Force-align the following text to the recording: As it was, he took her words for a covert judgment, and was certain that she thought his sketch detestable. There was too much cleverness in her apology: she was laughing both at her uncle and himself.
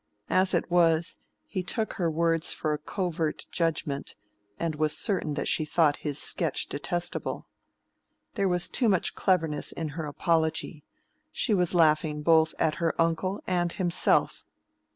As 0.31 0.55
it 0.55 0.71
was, 0.71 1.17
he 1.45 1.61
took 1.61 1.93
her 1.93 2.09
words 2.09 2.51
for 2.51 2.73
a 2.73 2.79
covert 2.79 3.45
judgment, 3.51 4.15
and 4.57 4.73
was 4.73 4.97
certain 4.97 5.35
that 5.35 5.47
she 5.47 5.63
thought 5.63 5.97
his 5.97 6.19
sketch 6.19 6.65
detestable. 6.65 7.45
There 8.33 8.47
was 8.49 8.67
too 8.67 8.89
much 8.89 9.13
cleverness 9.13 9.71
in 9.71 9.89
her 9.89 10.07
apology: 10.07 10.83
she 11.31 11.53
was 11.53 11.75
laughing 11.75 12.23
both 12.23 12.55
at 12.57 12.77
her 12.81 12.99
uncle 12.99 13.43
and 13.45 13.73
himself. 13.73 14.43